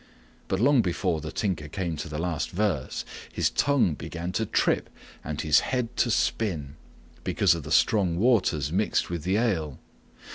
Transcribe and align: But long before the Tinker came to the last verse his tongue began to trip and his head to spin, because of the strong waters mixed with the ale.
But 0.47 0.59
long 0.59 0.81
before 0.81 1.21
the 1.21 1.31
Tinker 1.31 1.67
came 1.67 1.95
to 1.97 2.09
the 2.09 2.17
last 2.17 2.49
verse 2.49 3.05
his 3.31 3.51
tongue 3.51 3.93
began 3.93 4.31
to 4.31 4.47
trip 4.47 4.89
and 5.23 5.39
his 5.39 5.59
head 5.59 5.95
to 5.97 6.09
spin, 6.09 6.75
because 7.23 7.53
of 7.53 7.61
the 7.61 7.71
strong 7.71 8.17
waters 8.17 8.71
mixed 8.71 9.11
with 9.11 9.21
the 9.21 9.37
ale. 9.37 9.77